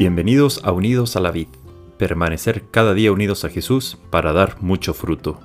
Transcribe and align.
Bienvenidos 0.00 0.62
a 0.64 0.72
Unidos 0.72 1.14
a 1.16 1.20
la 1.20 1.30
Vid, 1.30 1.48
permanecer 1.98 2.70
cada 2.70 2.94
día 2.94 3.12
unidos 3.12 3.44
a 3.44 3.50
Jesús 3.50 3.98
para 4.08 4.32
dar 4.32 4.56
mucho 4.62 4.94
fruto. 4.94 5.38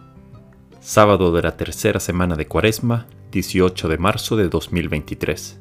Sábado 0.79 1.33
de 1.33 1.41
la 1.41 1.57
tercera 1.57 1.99
semana 1.99 2.37
de 2.37 2.47
Cuaresma, 2.47 3.05
18 3.33 3.89
de 3.89 3.97
marzo 3.97 4.37
de 4.37 4.47
2023. 4.47 5.59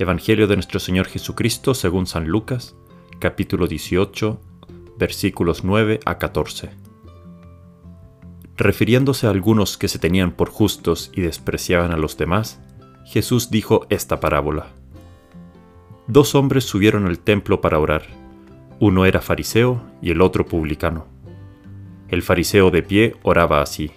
Evangelio 0.00 0.48
de 0.48 0.56
nuestro 0.56 0.80
Señor 0.80 1.06
Jesucristo 1.06 1.74
según 1.74 2.08
San 2.08 2.26
Lucas, 2.26 2.74
capítulo 3.20 3.68
18, 3.68 4.40
versículos 4.98 5.62
9 5.62 6.00
a 6.04 6.18
14. 6.18 6.70
Refiriéndose 8.56 9.28
a 9.28 9.30
algunos 9.30 9.78
que 9.78 9.86
se 9.86 10.00
tenían 10.00 10.32
por 10.32 10.50
justos 10.50 11.12
y 11.14 11.20
despreciaban 11.20 11.92
a 11.92 11.96
los 11.96 12.16
demás, 12.16 12.58
Jesús 13.06 13.48
dijo 13.48 13.86
esta 13.90 14.18
parábola 14.18 14.81
dos 16.06 16.34
hombres 16.34 16.64
subieron 16.64 17.06
al 17.06 17.18
templo 17.18 17.60
para 17.60 17.78
orar. 17.78 18.02
Uno 18.80 19.06
era 19.06 19.20
fariseo 19.20 19.82
y 20.00 20.10
el 20.10 20.20
otro 20.20 20.46
publicano. 20.46 21.06
El 22.08 22.22
fariseo 22.22 22.70
de 22.70 22.82
pie 22.82 23.16
oraba 23.22 23.62
así. 23.62 23.92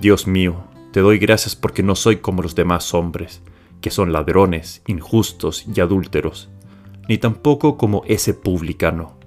Dios 0.00 0.26
mío, 0.26 0.64
te 0.92 1.00
doy 1.00 1.18
gracias 1.18 1.54
porque 1.54 1.82
no 1.82 1.94
soy 1.94 2.16
como 2.16 2.42
los 2.42 2.54
demás 2.54 2.94
hombres, 2.94 3.42
que 3.80 3.90
son 3.90 4.12
ladrones, 4.12 4.82
injustos 4.86 5.66
y 5.72 5.80
adúlteros, 5.80 6.50
ni 7.08 7.18
tampoco 7.18 7.76
como 7.76 8.02
ese 8.06 8.34
publicano. 8.34 9.18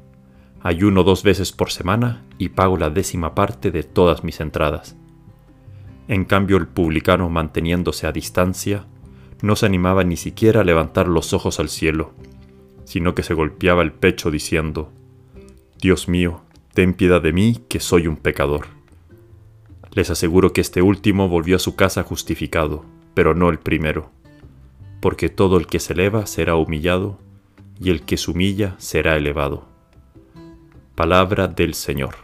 Ayuno 0.61 1.03
dos 1.03 1.23
veces 1.23 1.51
por 1.51 1.71
semana 1.71 2.25
y 2.37 2.49
pago 2.49 2.77
la 2.77 2.89
décima 2.89 3.35
parte 3.35 3.71
de 3.71 3.83
todas 3.83 4.23
mis 4.23 4.39
entradas. 4.41 4.97
En 6.07 6.25
cambio 6.25 6.57
el 6.57 6.67
publicano 6.67 7.29
manteniéndose 7.29 8.07
a 8.07 8.11
distancia, 8.11 8.87
no 9.41 9.55
se 9.55 9.65
animaba 9.65 10.03
ni 10.03 10.17
siquiera 10.17 10.61
a 10.61 10.63
levantar 10.63 11.07
los 11.07 11.33
ojos 11.33 11.59
al 11.59 11.69
cielo, 11.69 12.11
sino 12.83 13.15
que 13.15 13.23
se 13.23 13.33
golpeaba 13.33 13.81
el 13.81 13.91
pecho 13.91 14.31
diciendo, 14.31 14.91
Dios 15.79 16.09
mío, 16.09 16.41
ten 16.73 16.93
piedad 16.93 17.21
de 17.21 17.33
mí, 17.33 17.61
que 17.69 17.79
soy 17.79 18.07
un 18.07 18.17
pecador. 18.17 18.67
Les 19.91 20.09
aseguro 20.09 20.53
que 20.53 20.61
este 20.61 20.81
último 20.81 21.29
volvió 21.29 21.55
a 21.55 21.59
su 21.59 21.75
casa 21.75 22.03
justificado, 22.03 22.83
pero 23.13 23.33
no 23.33 23.49
el 23.49 23.59
primero, 23.59 24.11
porque 24.99 25.29
todo 25.29 25.57
el 25.57 25.67
que 25.67 25.79
se 25.79 25.93
eleva 25.93 26.25
será 26.25 26.55
humillado, 26.55 27.19
y 27.79 27.91
el 27.91 28.01
que 28.01 28.17
se 28.17 28.31
humilla 28.31 28.75
será 28.77 29.15
elevado. 29.15 29.65
Palabra 30.95 31.47
del 31.47 31.75
Señor. 31.75 32.15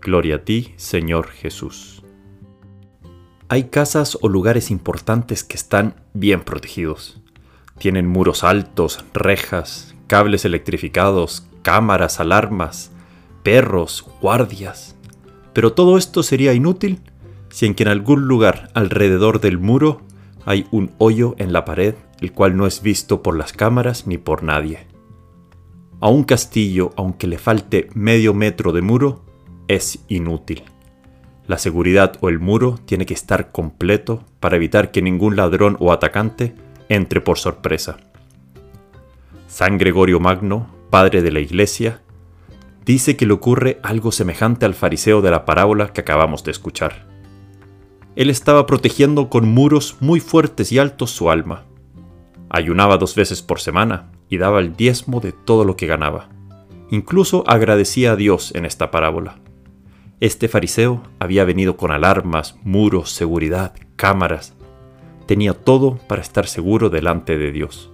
Gloria 0.00 0.36
a 0.36 0.38
ti, 0.44 0.74
Señor 0.76 1.28
Jesús. 1.28 2.03
Hay 3.48 3.64
casas 3.64 4.16
o 4.22 4.28
lugares 4.28 4.70
importantes 4.70 5.44
que 5.44 5.56
están 5.56 5.94
bien 6.14 6.42
protegidos. 6.42 7.20
Tienen 7.78 8.06
muros 8.06 8.42
altos, 8.42 9.04
rejas, 9.12 9.94
cables 10.06 10.44
electrificados, 10.44 11.46
cámaras, 11.62 12.20
alarmas, 12.20 12.90
perros, 13.42 14.06
guardias. 14.20 14.96
Pero 15.52 15.72
todo 15.74 15.98
esto 15.98 16.22
sería 16.22 16.54
inútil 16.54 17.00
si 17.50 17.66
en 17.66 17.74
que 17.74 17.82
en 17.82 17.90
algún 17.90 18.26
lugar 18.26 18.70
alrededor 18.74 19.40
del 19.40 19.58
muro 19.58 20.00
hay 20.46 20.66
un 20.70 20.92
hoyo 20.98 21.34
en 21.38 21.52
la 21.52 21.64
pared 21.64 21.94
el 22.20 22.32
cual 22.32 22.56
no 22.56 22.66
es 22.66 22.80
visto 22.80 23.22
por 23.22 23.36
las 23.36 23.52
cámaras 23.52 24.06
ni 24.06 24.16
por 24.16 24.42
nadie. 24.42 24.86
A 26.00 26.08
un 26.08 26.24
castillo, 26.24 26.92
aunque 26.96 27.26
le 27.26 27.38
falte 27.38 27.88
medio 27.94 28.32
metro 28.32 28.72
de 28.72 28.80
muro, 28.80 29.24
es 29.68 29.98
inútil. 30.08 30.62
La 31.46 31.58
seguridad 31.58 32.14
o 32.20 32.28
el 32.28 32.38
muro 32.38 32.78
tiene 32.86 33.04
que 33.04 33.14
estar 33.14 33.52
completo 33.52 34.24
para 34.40 34.56
evitar 34.56 34.90
que 34.90 35.02
ningún 35.02 35.36
ladrón 35.36 35.76
o 35.78 35.92
atacante 35.92 36.54
entre 36.88 37.20
por 37.20 37.38
sorpresa. 37.38 37.98
San 39.46 39.78
Gregorio 39.78 40.20
Magno, 40.20 40.68
padre 40.90 41.22
de 41.22 41.30
la 41.30 41.40
Iglesia, 41.40 42.00
dice 42.86 43.16
que 43.16 43.26
le 43.26 43.34
ocurre 43.34 43.78
algo 43.82 44.10
semejante 44.10 44.64
al 44.64 44.74
fariseo 44.74 45.22
de 45.22 45.30
la 45.30 45.44
parábola 45.44 45.92
que 45.92 46.00
acabamos 46.00 46.44
de 46.44 46.50
escuchar. 46.50 47.06
Él 48.16 48.30
estaba 48.30 48.66
protegiendo 48.66 49.28
con 49.28 49.48
muros 49.48 49.96
muy 50.00 50.20
fuertes 50.20 50.72
y 50.72 50.78
altos 50.78 51.10
su 51.10 51.30
alma. 51.30 51.64
Ayunaba 52.48 52.96
dos 52.96 53.14
veces 53.14 53.42
por 53.42 53.60
semana 53.60 54.12
y 54.28 54.38
daba 54.38 54.60
el 54.60 54.76
diezmo 54.76 55.20
de 55.20 55.32
todo 55.32 55.64
lo 55.64 55.76
que 55.76 55.86
ganaba. 55.86 56.28
Incluso 56.90 57.44
agradecía 57.46 58.12
a 58.12 58.16
Dios 58.16 58.54
en 58.54 58.64
esta 58.64 58.90
parábola. 58.90 59.43
Este 60.20 60.48
fariseo 60.48 61.02
había 61.18 61.44
venido 61.44 61.76
con 61.76 61.90
alarmas, 61.90 62.56
muros, 62.62 63.10
seguridad, 63.10 63.74
cámaras. 63.96 64.54
Tenía 65.26 65.54
todo 65.54 65.96
para 66.08 66.22
estar 66.22 66.46
seguro 66.46 66.88
delante 66.88 67.36
de 67.36 67.50
Dios. 67.50 67.90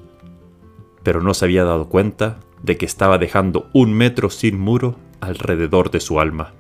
Pero 1.02 1.22
no 1.22 1.32
se 1.32 1.46
había 1.46 1.64
dado 1.64 1.88
cuenta 1.88 2.40
de 2.62 2.76
que 2.76 2.84
estaba 2.84 3.18
dejando 3.18 3.70
un 3.72 3.94
metro 3.94 4.28
sin 4.28 4.60
muro 4.60 4.96
alrededor 5.20 5.90
de 5.90 6.00
su 6.00 6.20
alma. 6.20 6.52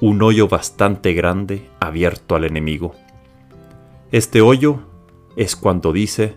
Un 0.00 0.22
hoyo 0.22 0.46
bastante 0.46 1.12
grande 1.12 1.68
abierto 1.80 2.36
al 2.36 2.44
enemigo. 2.44 2.94
Este 4.12 4.42
hoyo 4.42 4.80
es 5.34 5.56
cuando 5.56 5.92
dice, 5.92 6.36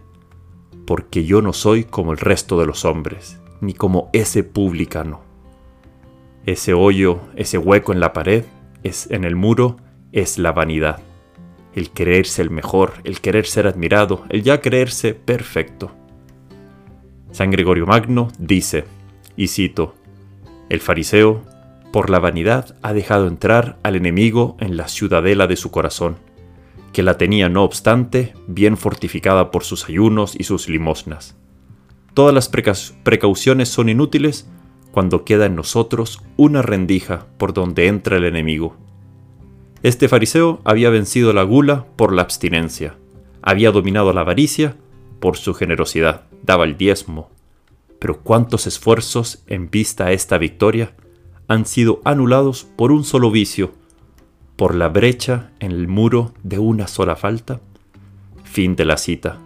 porque 0.88 1.26
yo 1.26 1.44
no 1.44 1.53
soy 1.53 1.84
como 1.84 2.12
el 2.12 2.18
resto 2.18 2.59
de 2.59 2.66
los 2.66 2.86
hombres, 2.86 3.40
ni 3.62 3.74
como 3.74 4.09
ese 4.14 4.44
publicano. 4.44 5.28
Ese 6.50 6.74
hoyo, 6.74 7.20
ese 7.36 7.60
hueco 7.60 7.94
en 7.94 8.00
la 8.00 8.12
pared, 8.12 8.44
es 8.82 9.12
en 9.12 9.24
el 9.24 9.36
muro, 9.36 9.78
es 10.12 10.40
la 10.40 10.52
vanidad. 10.52 11.00
El 11.76 11.92
creerse 11.92 12.42
el 12.42 12.50
mejor, 12.50 12.94
el 13.04 13.22
querer 13.22 13.46
ser 13.46 13.68
admirado, 13.68 14.24
el 14.30 14.42
ya 14.42 14.59
creerse 14.59 15.14
perfecto. 15.14 15.92
San 17.30 17.52
Gregorio 17.52 17.86
Magno 17.86 18.30
dice, 18.40 18.86
y 19.36 19.50
cito, 19.50 19.94
el 20.70 20.80
fariseo, 20.80 21.44
por 21.94 22.09
la 22.09 22.18
vanidad, 22.18 22.76
ha 22.82 22.94
dejado 22.94 23.28
entrar 23.28 23.78
al 23.84 23.96
enemigo 23.96 24.58
en 24.59 24.76
la 24.76 24.88
ciudadela 24.88 25.46
de 25.46 25.56
su 25.56 25.70
corazón, 25.70 26.18
que 26.94 27.04
la 27.04 27.20
tenía 27.20 27.48
no 27.48 27.64
obstante 27.64 28.34
bien 28.48 28.76
fortificada 28.76 29.52
por 29.52 29.64
sus 29.64 29.88
ayunos 29.88 30.36
y 30.36 30.46
sus 30.46 30.68
limosnas. 30.68 31.38
Todas 32.16 32.34
las 32.34 32.50
precauciones 32.50 33.70
son 33.70 33.90
inútiles 33.90 34.50
cuando 34.92 35.24
queda 35.24 35.46
en 35.46 35.56
nosotros 35.56 36.22
una 36.38 36.62
rendija 36.62 37.28
por 37.38 37.54
donde 37.54 37.88
entra 37.88 38.18
el 38.18 38.26
enemigo. 38.26 38.76
Este 39.84 40.08
fariseo 40.08 40.60
había 40.66 40.90
vencido 40.90 41.32
la 41.34 41.44
gula 41.44 41.86
por 41.96 42.14
la 42.14 42.22
abstinencia, 42.22 42.98
había 43.42 43.72
dominado 43.72 44.12
la 44.14 44.22
avaricia 44.22 44.76
por 45.20 45.38
su 45.38 45.54
generosidad, 45.54 46.24
daba 46.44 46.66
el 46.66 46.78
diezmo. 46.78 47.30
Pero 48.00 48.22
cuántos 48.22 48.68
esfuerzos 48.68 49.44
en 49.48 49.70
vista 49.70 50.08
a 50.08 50.12
esta 50.12 50.38
victoria 50.38 50.96
han 51.48 51.66
sido 51.66 52.02
anulados 52.06 52.64
por 52.64 52.92
un 52.92 53.04
solo 53.04 53.32
vicio, 53.32 53.74
por 54.56 54.76
la 54.76 54.90
brecha 54.90 55.52
en 55.60 55.72
el 55.72 55.88
muro 55.88 56.34
de 56.44 56.60
una 56.60 56.88
sola 56.88 57.16
falta. 57.16 57.62
Fin 58.44 58.76
de 58.76 58.86
la 58.86 58.98
cita. 58.98 59.38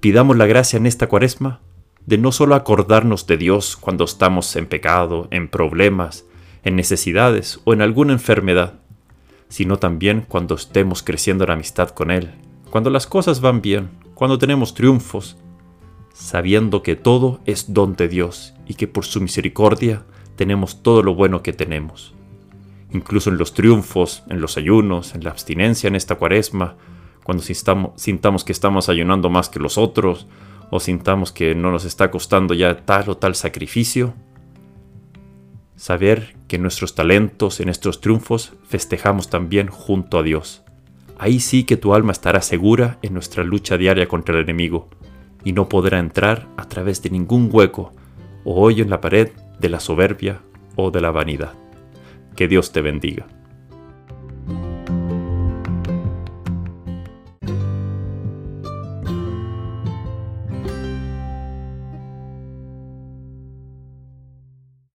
Pidamos 0.00 0.36
la 0.36 0.46
gracia 0.46 0.76
en 0.76 0.86
esta 0.86 1.08
cuaresma 1.08 1.60
de 2.06 2.18
no 2.18 2.32
solo 2.32 2.54
acordarnos 2.54 3.26
de 3.26 3.36
Dios 3.36 3.76
cuando 3.76 4.04
estamos 4.04 4.54
en 4.56 4.66
pecado, 4.66 5.28
en 5.30 5.48
problemas, 5.48 6.24
en 6.64 6.76
necesidades 6.76 7.60
o 7.64 7.72
en 7.72 7.82
alguna 7.82 8.12
enfermedad, 8.12 8.80
sino 9.48 9.78
también 9.78 10.24
cuando 10.26 10.54
estemos 10.54 11.02
creciendo 11.02 11.44
en 11.44 11.50
amistad 11.50 11.90
con 11.90 12.10
Él, 12.10 12.30
cuando 12.70 12.90
las 12.90 13.06
cosas 13.06 13.40
van 13.40 13.60
bien, 13.60 13.90
cuando 14.14 14.38
tenemos 14.38 14.74
triunfos, 14.74 15.36
sabiendo 16.12 16.82
que 16.82 16.96
todo 16.96 17.40
es 17.46 17.72
don 17.72 17.96
de 17.96 18.08
Dios 18.08 18.54
y 18.66 18.74
que 18.74 18.86
por 18.86 19.04
su 19.04 19.20
misericordia 19.20 20.04
tenemos 20.36 20.82
todo 20.82 21.02
lo 21.02 21.14
bueno 21.14 21.42
que 21.42 21.52
tenemos. 21.52 22.14
Incluso 22.92 23.30
en 23.30 23.38
los 23.38 23.54
triunfos, 23.54 24.22
en 24.28 24.40
los 24.40 24.56
ayunos, 24.56 25.14
en 25.14 25.24
la 25.24 25.30
abstinencia 25.30 25.88
en 25.88 25.96
esta 25.96 26.16
cuaresma, 26.16 26.76
cuando 27.24 27.42
sintamos 27.42 28.44
que 28.44 28.52
estamos 28.52 28.88
ayunando 28.88 29.30
más 29.30 29.48
que 29.48 29.60
los 29.60 29.78
otros, 29.78 30.26
o 30.70 30.80
sintamos 30.80 31.32
que 31.32 31.54
no 31.54 31.70
nos 31.70 31.84
está 31.84 32.10
costando 32.10 32.54
ya 32.54 32.84
tal 32.84 33.10
o 33.10 33.16
tal 33.16 33.34
sacrificio, 33.34 34.14
saber 35.76 36.36
que 36.46 36.58
nuestros 36.58 36.94
talentos, 36.94 37.58
en 37.60 37.66
nuestros 37.66 38.00
triunfos, 38.00 38.52
festejamos 38.68 39.30
también 39.30 39.68
junto 39.68 40.18
a 40.18 40.22
Dios. 40.22 40.62
Ahí 41.18 41.40
sí 41.40 41.64
que 41.64 41.76
tu 41.76 41.94
alma 41.94 42.12
estará 42.12 42.40
segura 42.40 42.98
en 43.02 43.14
nuestra 43.14 43.44
lucha 43.44 43.76
diaria 43.76 44.08
contra 44.08 44.36
el 44.36 44.42
enemigo 44.42 44.88
y 45.44 45.52
no 45.52 45.68
podrá 45.68 45.98
entrar 45.98 46.48
a 46.56 46.68
través 46.68 47.02
de 47.02 47.10
ningún 47.10 47.48
hueco 47.52 47.92
o 48.44 48.60
hoyo 48.60 48.84
en 48.84 48.90
la 48.90 49.00
pared 49.00 49.32
de 49.58 49.68
la 49.68 49.80
soberbia 49.80 50.40
o 50.76 50.90
de 50.90 51.00
la 51.00 51.10
vanidad. 51.10 51.54
Que 52.36 52.48
Dios 52.48 52.72
te 52.72 52.80
bendiga. 52.80 53.26